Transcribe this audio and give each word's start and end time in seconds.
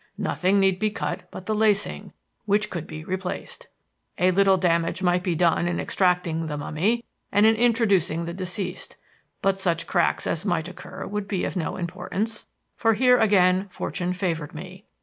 Nothing 0.17 0.59
need 0.59 0.79
be 0.79 0.89
cut 0.89 1.29
but 1.29 1.45
the 1.45 1.53
lacing, 1.53 2.11
which 2.45 2.71
could 2.71 2.87
be 2.87 3.03
replaced. 3.03 3.67
A 4.17 4.31
little 4.31 4.57
damage 4.57 5.03
might 5.03 5.21
be 5.21 5.35
done 5.35 5.67
in 5.67 5.79
extracting 5.79 6.47
the 6.47 6.57
mummy 6.57 7.05
and 7.31 7.45
in 7.45 7.53
introducing 7.53 8.25
the 8.25 8.33
deceased; 8.33 8.97
but 9.43 9.59
such 9.59 9.85
cracks 9.85 10.25
as 10.25 10.43
might 10.43 10.67
occur 10.67 11.05
would 11.05 11.27
be 11.27 11.45
of 11.45 11.55
no 11.55 11.75
importance. 11.77 12.47
For 12.75 12.95
here 12.95 13.19
again 13.19 13.67
Fortune 13.69 14.11
favored 14.13 14.55
me. 14.55 14.85